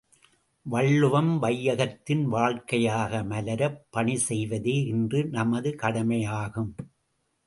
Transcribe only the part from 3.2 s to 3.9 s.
மலரப்